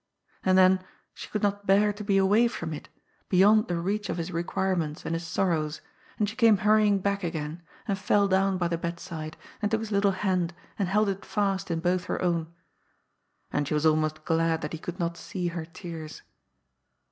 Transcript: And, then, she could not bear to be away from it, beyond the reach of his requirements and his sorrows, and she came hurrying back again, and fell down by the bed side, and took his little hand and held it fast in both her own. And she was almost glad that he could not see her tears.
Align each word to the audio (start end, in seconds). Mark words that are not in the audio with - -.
And, 0.43 0.57
then, 0.57 0.83
she 1.13 1.29
could 1.29 1.43
not 1.43 1.67
bear 1.67 1.93
to 1.93 2.03
be 2.03 2.17
away 2.17 2.47
from 2.47 2.73
it, 2.73 2.89
beyond 3.29 3.67
the 3.67 3.77
reach 3.79 4.09
of 4.09 4.17
his 4.17 4.31
requirements 4.31 5.05
and 5.05 5.13
his 5.13 5.27
sorrows, 5.27 5.79
and 6.17 6.27
she 6.27 6.35
came 6.35 6.57
hurrying 6.65 6.97
back 6.97 7.23
again, 7.23 7.61
and 7.87 7.99
fell 7.99 8.27
down 8.27 8.57
by 8.57 8.67
the 8.67 8.79
bed 8.79 8.99
side, 8.99 9.37
and 9.61 9.69
took 9.69 9.79
his 9.79 9.91
little 9.91 10.13
hand 10.13 10.55
and 10.79 10.89
held 10.89 11.07
it 11.07 11.23
fast 11.23 11.69
in 11.69 11.81
both 11.81 12.05
her 12.05 12.19
own. 12.19 12.51
And 13.53 13.67
she 13.67 13.75
was 13.75 13.85
almost 13.85 14.25
glad 14.25 14.61
that 14.61 14.73
he 14.73 14.79
could 14.79 14.97
not 14.99 15.17
see 15.17 15.49
her 15.49 15.65
tears. 15.65 16.23